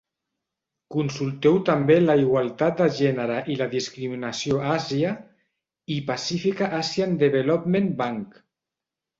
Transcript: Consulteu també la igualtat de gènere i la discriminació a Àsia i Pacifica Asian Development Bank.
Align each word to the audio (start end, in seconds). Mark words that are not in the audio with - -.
Consulteu 0.93 1.57
també 1.67 1.97
la 2.05 2.15
igualtat 2.21 2.79
de 2.83 2.87
gènere 3.01 3.37
i 3.55 3.57
la 3.61 3.67
discriminació 3.75 4.63
a 4.63 4.73
Àsia 4.79 5.13
i 5.97 6.01
Pacifica 6.11 6.73
Asian 6.83 7.17
Development 7.27 7.95
Bank. 8.05 8.43